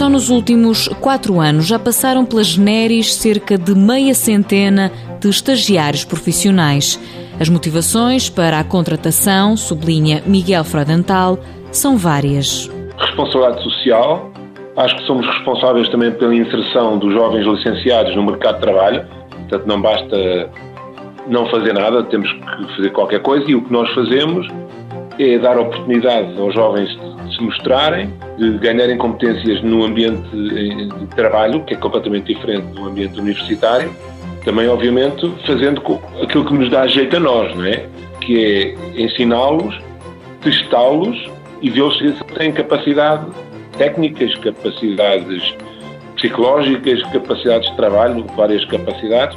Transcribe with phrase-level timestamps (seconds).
[0.00, 4.90] Só nos últimos quatro anos já passaram pelas Generis cerca de meia centena
[5.20, 6.98] de estagiários profissionais.
[7.38, 11.38] As motivações para a contratação, sublinha Miguel Freudenthal,
[11.70, 12.66] são várias.
[12.96, 14.32] Responsabilidade social.
[14.78, 19.06] Acho que somos responsáveis também pela inserção dos jovens licenciados no mercado de trabalho.
[19.30, 20.50] Portanto, não basta
[21.26, 24.48] não fazer nada, temos que fazer qualquer coisa e o que nós fazemos
[25.18, 26.88] é dar oportunidade aos jovens
[27.40, 33.18] se mostrarem, de ganharem competências no ambiente de trabalho, que é completamente diferente do ambiente
[33.18, 33.90] universitário,
[34.44, 35.82] também, obviamente, fazendo
[36.22, 37.86] aquilo que nos dá jeito a nós, não é?
[38.20, 39.78] Que é ensiná-los,
[40.42, 41.18] testá-los
[41.60, 43.26] e vê-los se têm capacidade
[43.76, 45.54] técnicas, capacidades
[46.16, 49.36] psicológicas, capacidades de trabalho, várias capacidades,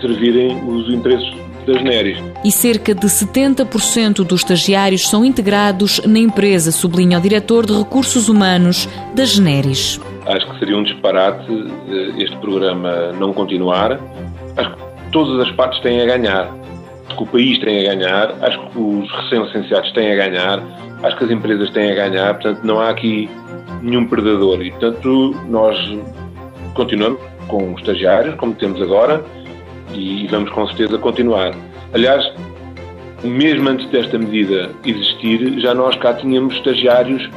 [0.00, 2.18] servirem os interesses das NERIs.
[2.44, 8.28] E cerca de 70% dos estagiários são integrados na empresa, sublinha o diretor de Recursos
[8.28, 10.00] Humanos das NERIs.
[10.26, 14.00] Acho que seria um disparate eh, este programa não continuar.
[14.56, 16.50] Acho que todas as partes têm a ganhar.
[17.06, 20.62] Acho que o país tem a ganhar, acho que os recém-licenciados têm a ganhar,
[21.02, 23.28] acho que as empresas têm a ganhar, portanto não há aqui
[23.82, 25.76] nenhum perdedor e portanto nós
[26.74, 29.22] continuamos com os estagiários, como temos agora,
[29.94, 31.54] e vamos com certeza continuar.
[31.92, 32.32] Aliás,
[33.22, 37.28] mesmo antes desta medida existir, já nós cá tínhamos estagiários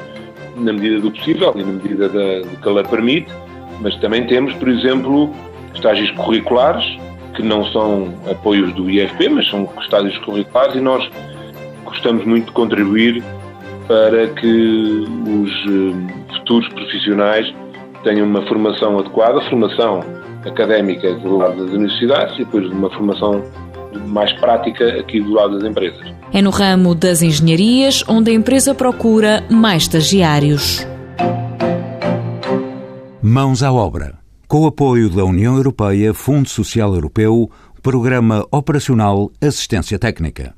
[0.55, 3.31] na medida do possível e na medida da, do que a lei permite,
[3.81, 5.33] mas também temos, por exemplo,
[5.73, 6.83] estágios curriculares,
[7.35, 11.07] que não são apoios do IFP, mas são estágios curriculares e nós
[11.85, 13.23] gostamos muito de contribuir
[13.87, 17.53] para que os eh, futuros profissionais
[18.03, 20.03] tenham uma formação adequada, formação
[20.47, 23.43] académica do lado das universidades e depois uma formação
[24.07, 26.13] mais prática aqui do lado das empresas.
[26.33, 30.85] É no ramo das engenharias onde a empresa procura mais estagiários.
[33.21, 34.15] Mãos à obra.
[34.47, 37.49] Com o apoio da União Europeia, Fundo Social Europeu,
[37.81, 40.53] Programa Operacional Assistência Técnica.